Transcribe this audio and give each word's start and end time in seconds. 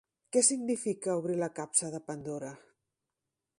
Què 0.35 0.41
significa 0.45 1.17
obrir 1.19 1.35
la 1.43 1.51
capsa 1.61 1.91
de 1.99 2.01
Pandora? 2.09 2.53